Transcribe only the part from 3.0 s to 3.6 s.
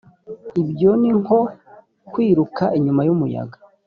y’umuyaga